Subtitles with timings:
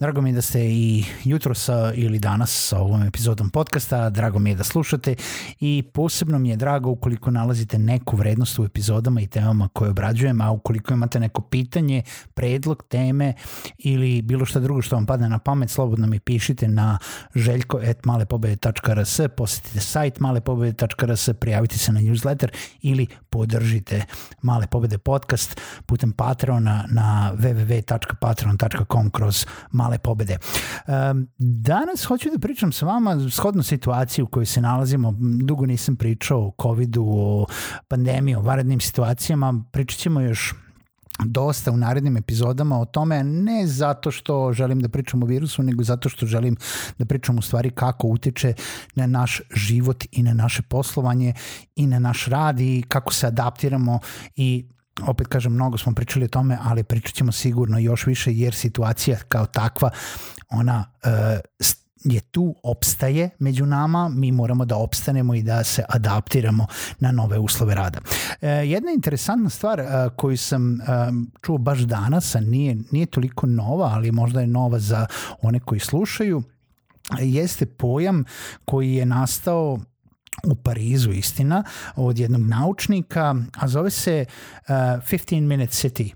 [0.00, 4.38] Drago mi je da ste i jutro sa ili danas sa ovom epizodom podcasta, drago
[4.38, 5.14] mi je da slušate
[5.60, 10.40] i posebno mi je drago ukoliko nalazite neku vrednost u epizodama i temama koje obrađujem,
[10.40, 12.02] a ukoliko imate neko pitanje,
[12.34, 13.34] predlog teme
[13.78, 16.98] ili bilo šta drugo što vam padne na pamet, slobodno mi pišite na
[17.34, 22.48] željko.malepobede.rs, posetite sajt malepobede.rs, prijavite se na newsletter
[22.82, 24.04] ili podržite
[24.42, 30.38] Male pobede podcast putem Patreona na www.patreon.com kroz male pobede.
[31.38, 35.14] Danas hoću da pričam sa vama shodno situaciju u kojoj se nalazimo.
[35.44, 37.46] Dugo nisam pričao o COVID-u, o
[37.88, 39.64] pandemiji, o varednim situacijama.
[39.72, 40.54] Pričat ćemo još
[41.24, 45.82] dosta u narednim epizodama o tome, ne zato što želim da pričam o virusu, nego
[45.82, 46.56] zato što želim
[46.98, 48.52] da pričam u stvari kako utiče
[48.94, 51.34] na naš život i na naše poslovanje
[51.76, 54.00] i na naš rad i kako se adaptiramo
[54.36, 54.66] i
[55.06, 59.18] opet kažem, mnogo smo pričali o tome, ali pričat ćemo sigurno još više jer situacija
[59.28, 59.90] kao takva,
[60.48, 61.10] ona uh,
[62.04, 66.66] je tu, opstaje među nama, mi moramo da opstanemo i da se adaptiramo
[66.98, 68.00] na nove uslove rada.
[68.40, 71.10] E, jedna interesantna stvar a, koju sam a,
[71.42, 75.06] čuo baš danas, a nije, nije toliko nova, ali možda je nova za
[75.42, 76.42] one koji slušaju,
[77.18, 78.24] jeste pojam
[78.64, 79.78] koji je nastao
[80.46, 81.64] u Parizu, istina,
[81.96, 86.12] od jednog naučnika, a zove se uh, 15 Minute City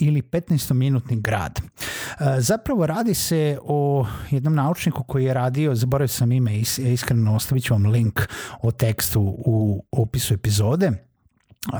[0.00, 1.60] ili 15-minutni grad.
[1.60, 7.64] Uh, zapravo radi se o jednom naučniku koji je radio, zaboravio sam ime, iskreno ostavit
[7.64, 8.20] ću vam link
[8.60, 11.07] o tekstu u opisu epizode,
[11.66, 11.78] Uh,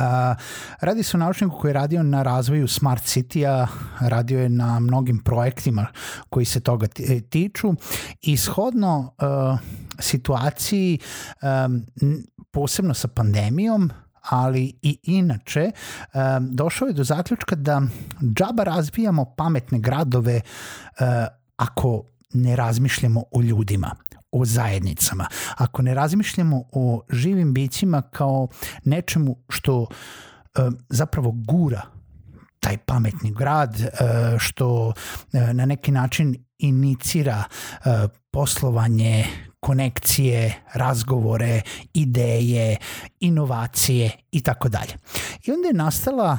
[0.80, 3.66] radi se o naučniku koji je radio na razvoju Smart City-a,
[4.00, 5.86] radio je na mnogim projektima
[6.28, 6.86] koji se toga
[7.30, 7.74] tiču.
[8.22, 9.58] I shodno uh,
[9.98, 10.98] situaciji
[11.66, 11.86] um,
[12.50, 13.90] posebno sa pandemijom
[14.22, 15.70] ali i inače
[16.40, 17.82] došao je do zaključka da
[18.22, 20.40] džaba razvijamo pametne gradove
[21.56, 22.02] ako
[22.32, 23.94] ne razmišljamo o ljudima
[24.32, 28.48] o zajednicama, ako ne razmišljamo o živim bićima kao
[28.84, 29.88] nečemu što uh,
[30.88, 31.82] zapravo gura
[32.60, 33.76] taj pametni grad,
[34.38, 34.92] što
[35.32, 37.44] na neki način inicira
[38.30, 39.26] poslovanje
[39.60, 41.62] konekcije, razgovore,
[41.94, 42.76] ideje,
[43.20, 44.92] inovacije i tako dalje.
[45.44, 46.38] I onda je nastala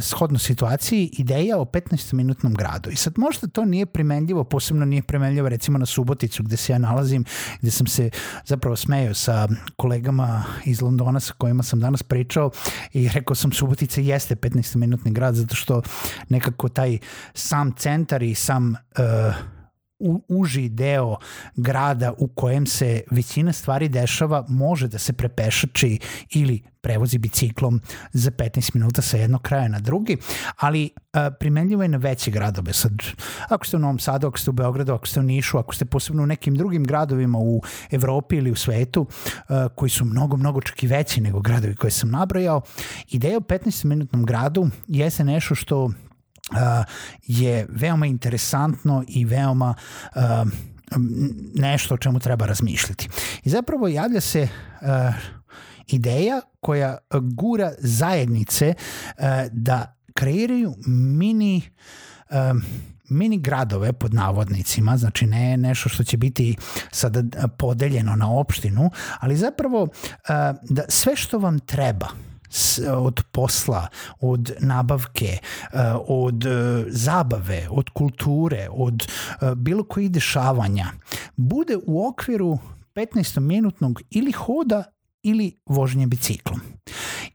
[0.00, 2.90] shodno situaciji ideja o 15-minutnom gradu.
[2.90, 6.78] I sad možda to nije primenljivo, posebno nije primenljivo recimo na Suboticu gde se ja
[6.78, 7.24] nalazim,
[7.60, 8.10] gde sam se
[8.44, 12.50] zapravo smejao sa kolegama iz Londona sa kojima sam danas pričao
[12.92, 15.82] i rekao sam Subotica jeste 15-minutni grad zato što
[16.28, 16.98] nekako taj
[17.34, 19.55] sam centar i sam uh,
[19.98, 21.16] u, uži deo
[21.56, 25.98] grada u kojem se većina stvari dešava može da se prepešači
[26.30, 27.80] ili prevozi biciklom
[28.12, 30.16] za 15 minuta sa jednog kraja na drugi,
[30.56, 32.72] ali a, primenljivo je na veće gradove.
[32.72, 32.92] Sad,
[33.48, 35.84] ako ste u Novom Sadu, ako ste u Beogradu, ako ste u Nišu, ako ste
[35.84, 39.06] posebno u nekim drugim gradovima u Evropi ili u svetu,
[39.48, 42.60] a, koji su mnogo, mnogo čak i veći nego gradovi koje sam nabrojao,
[43.08, 45.90] ideja o 15-minutnom gradu jeste nešto što
[47.22, 49.74] je veoma interesantno i veoma
[51.54, 53.08] nešto o čemu treba razmišljati.
[53.44, 54.48] I zapravo javlja se
[55.86, 58.74] ideja koja gura zajednice
[59.50, 61.62] da kreiraju mini
[63.08, 66.56] mini gradove pod navodnicima, znači ne nešto što će biti
[66.92, 69.88] sada podeljeno na opštinu, ali zapravo
[70.62, 72.08] da sve što vam treba
[72.96, 73.88] od posla,
[74.20, 75.38] od nabavke,
[75.72, 75.78] eh,
[76.08, 80.86] od eh, zabave, od kulture, od eh, bilo kojih dešavanja,
[81.36, 82.58] bude u okviru
[82.94, 84.84] 15-minutnog ili hoda
[85.22, 86.60] ili vožnje biciklom.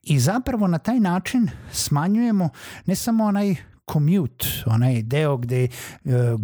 [0.03, 2.49] I zapravo na taj način smanjujemo
[2.85, 3.55] ne samo onaj
[3.91, 5.67] commute, onaj deo gde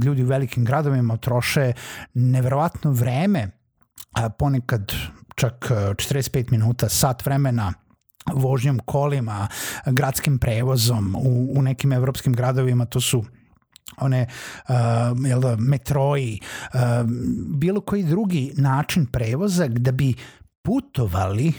[0.06, 1.74] ljudi u velikim gradovima troše
[2.14, 3.50] neverovatno vreme,
[4.38, 4.94] ponekad
[5.36, 7.74] čak 45 minuta, sat vremena
[8.34, 9.48] vožnjom kolima,
[9.86, 13.24] gradskim prevozom u, u nekim evropskim gradovima, to su
[13.98, 14.28] one
[14.70, 14.76] uh,
[15.26, 16.40] jel da, metroji,
[16.74, 16.80] uh,
[17.48, 20.14] bilo koji drugi način prevoza da bi
[20.62, 21.54] putovali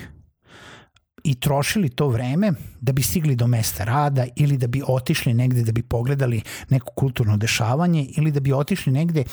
[1.25, 5.63] i trošili to vreme da bi stigli do mesta rada ili da bi otišli negde
[5.63, 9.25] da bi pogledali neko kulturno dešavanje ili da bi otišli negde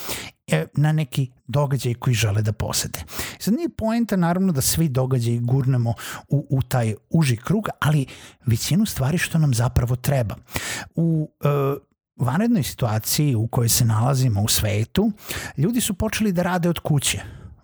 [0.46, 3.04] e, na neki događaj koji žele da posete.
[3.38, 5.94] Sad nije poenta naravno da svi događaji gurnemo
[6.28, 8.06] u, u taj uži krug, ali
[8.46, 10.34] većinu stvari što nam zapravo treba.
[10.94, 11.48] U e,
[12.16, 15.12] vanrednoj situaciji u kojoj se nalazimo u svetu,
[15.56, 17.22] ljudi su počeli da rade od kuće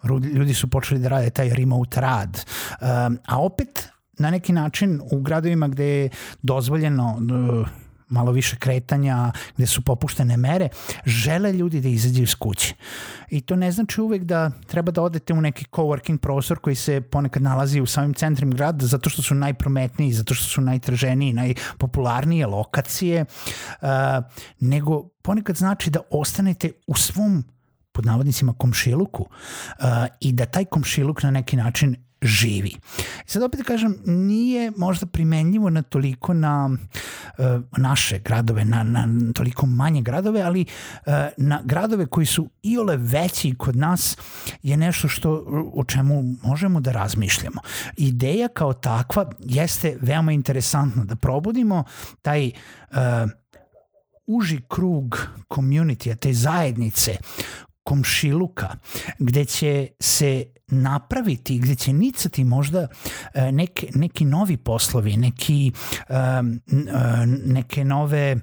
[0.08, 2.44] ljudi su počeli da rade taj remote rad.
[2.80, 6.08] Um, a opet na neki način u gradovima gde je
[6.42, 7.16] dozvoljeno
[7.60, 7.68] uh,
[8.12, 10.68] malo više kretanja, gde su popuštene mere,
[11.06, 12.74] žele ljudi da izađe iz kuće.
[13.30, 17.00] I to ne znači uvek da treba da odete u neki coworking prostor koji se
[17.00, 22.46] ponekad nalazi u samim centrima grada zato što su najprometniji, zato što su najtraženiji, najpopularnije
[22.46, 23.88] lokacije, uh,
[24.60, 27.44] nego ponekad znači da ostanete u svom
[27.92, 29.86] pod navodnicima komšiluku uh,
[30.20, 32.76] i da taj komšiluk na neki način živi.
[33.26, 36.70] Sad opet kažem, nije možda primenljivo na toliko na
[37.38, 37.46] uh,
[37.76, 40.64] naše gradove, na, na toliko manje gradove, ali
[41.06, 44.16] uh, na gradove koji su iole veći kod nas
[44.62, 47.60] je nešto što o čemu možemo da razmišljamo.
[47.96, 51.84] Ideja kao takva jeste veoma interesantna da probudimo
[52.22, 52.46] taj
[52.90, 52.96] uh,
[54.26, 57.16] uži krug community, te zajednice
[57.84, 58.68] komšiluka,
[59.18, 62.86] gde će se napraviti, gde će nicati možda
[63.34, 65.72] e, neke, neki novi poslovi, neki,
[66.08, 66.14] e,
[67.46, 68.36] neke nove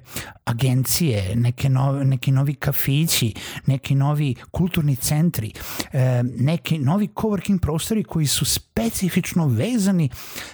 [0.44, 3.34] agencije, neke nove, neki novi kafići,
[3.66, 5.52] neki novi kulturni centri,
[5.92, 10.10] e, neki novi coworking prostori koji su specifično vezani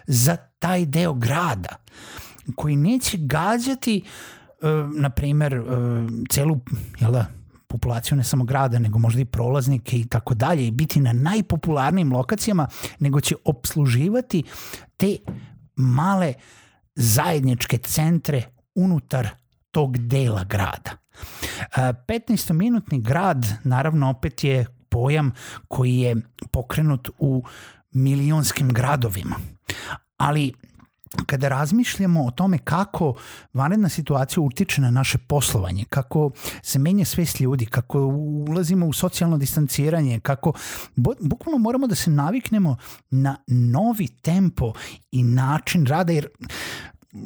[0.07, 1.77] za taj deo grada,
[2.57, 4.03] koji neće gađati
[4.95, 5.63] na primer
[6.31, 6.61] celu
[7.01, 7.27] jel da,
[7.67, 12.13] populaciju ne samo grada, nego možda i prolaznike i tako dalje i biti na najpopularnijim
[12.13, 12.69] lokacijama,
[12.99, 14.43] nego će obsluživati
[14.97, 15.17] te
[15.77, 16.35] male
[16.95, 18.43] zajedničke centre
[18.75, 19.29] unutar
[19.71, 20.91] tog dela grada.
[22.09, 25.33] 15-minutni grad, naravno, opet je pojam
[25.69, 26.17] koji je
[26.51, 27.45] pokrenut u
[27.91, 29.37] milionskim gradovima.
[30.17, 30.53] Ali
[31.27, 33.15] kada razmišljamo o tome kako
[33.55, 36.31] vanredna situacija utiče na naše poslovanje, kako
[36.63, 37.99] se menja svest ljudi, kako
[38.49, 40.53] ulazimo u socijalno distanciranje, kako
[41.21, 42.77] bukvalno moramo da se naviknemo
[43.11, 44.73] na novi tempo
[45.13, 46.29] i način rada, jer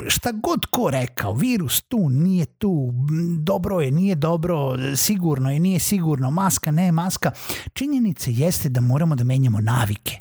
[0.08, 2.92] šta god ko rekao, virus tu, nije tu,
[3.38, 7.32] dobro je, nije dobro, sigurno je, nije sigurno, maska, ne maska,
[7.72, 10.20] činjenica jeste da moramo da menjamo navike,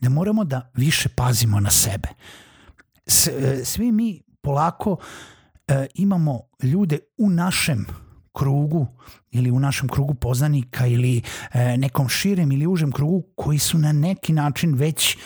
[0.00, 2.08] da moramo da više pazimo na sebe.
[3.10, 4.96] E, svi mi polako
[5.68, 7.86] e, imamo ljude u našem
[8.32, 8.86] krugu
[9.30, 11.22] ili u našem krugu poznanika ili
[11.52, 15.16] e, nekom širem ili užem krugu koji su na neki način već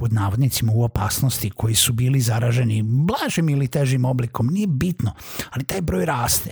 [0.00, 5.14] pod navodnicima u opasnosti, koji su bili zaraženi blažim ili težim oblikom, nije bitno,
[5.50, 6.50] ali taj broj raste.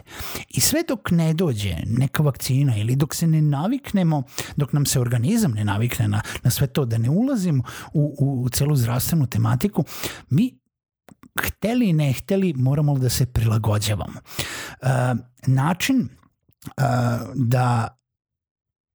[0.48, 4.22] I sve dok ne dođe neka vakcina ili dok se ne naviknemo,
[4.56, 8.42] dok nam se organizam ne navikne na, na sve to, da ne ulazimo u, u,
[8.42, 9.84] u celu zdravstvenu tematiku,
[10.30, 10.58] mi
[11.40, 14.20] hteli i ne hteli moramo da se prilagođavamo.
[14.82, 14.88] Uh,
[15.46, 16.08] način
[16.66, 16.84] uh,
[17.34, 17.98] da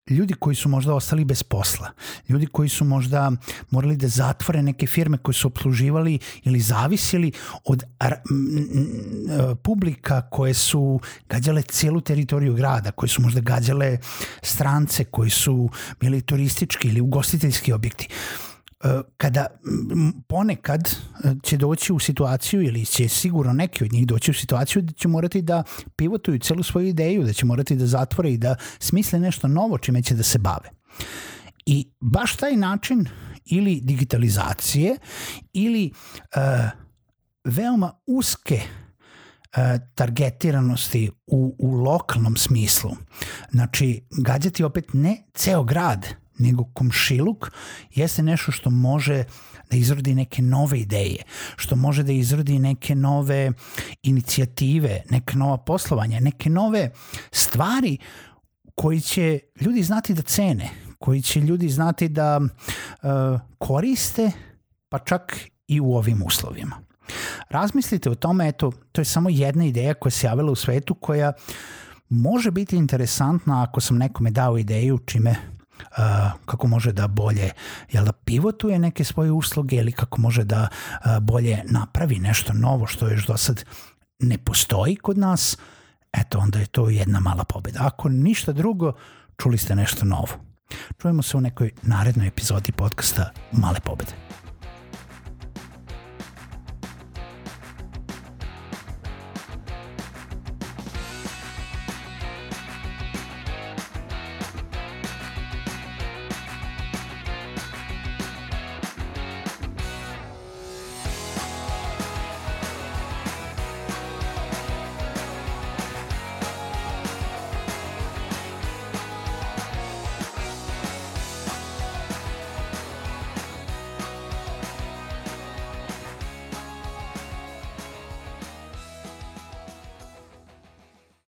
[0.10, 1.92] ljudi koji su možda ostali bez posla,
[2.30, 3.32] ljudi koji su možda
[3.70, 7.32] morali da zatvore neke firme koje su obsluživali ili zavisili
[7.66, 7.84] od
[9.64, 13.98] publika koje su gađale cijelu teritoriju grada, koje su možda gađale
[14.42, 15.70] strance, koji su
[16.00, 18.08] bili turistički ili ugostiteljski objekti.
[18.10, 18.53] Uh,
[19.18, 19.48] kada
[20.28, 24.82] ponekad e, će doći u situaciju ili će sigurno neki od njih doći u situaciju
[24.82, 25.64] da će morati da
[25.96, 30.02] pivotuju celu svoju ideju, da će morati da zatvore i da smisle nešto novo čime
[30.02, 30.70] će da se bave.
[31.66, 33.06] I baš taj način
[33.46, 34.98] ili digitalizacije
[35.54, 36.42] ili uh,
[37.44, 39.64] veoma uske uh,
[39.96, 42.92] targetiranosti u, u lokalnom smislu.
[43.52, 47.52] Znači, gađati opet ne ceo grad, nego komšiluk
[47.96, 49.24] jeste nešto što može
[49.70, 51.24] da izrodi neke nove ideje,
[51.56, 53.52] što može da izrodi neke nove
[54.04, 56.92] inicijative, neke nova poslovanja, neke nove
[57.32, 57.98] stvari
[58.76, 64.32] koji će ljudi znati da cene, koji će ljudi znati da uh, koriste,
[64.90, 65.38] pa čak
[65.68, 66.76] i u ovim uslovima.
[67.50, 71.34] Razmislite o tome, eto, to je samo jedna ideja koja se javila u svetu koja
[72.10, 75.36] može biti interesantna ako sam nekome dao ideju čime
[76.46, 77.52] kako može da bolje
[77.92, 82.88] jel da pivotuje neke svoje usluge ili kako može da uh, bolje napravi nešto novo
[82.88, 83.66] što još do sad
[84.20, 85.58] ne postoji kod nas,
[86.14, 87.80] eto onda je to jedna mala pobeda.
[87.84, 88.94] Ako ništa drugo,
[89.38, 90.28] čuli ste nešto novo.
[91.02, 94.12] Čujemo se u nekoj narednoj epizodi podcasta Male pobede.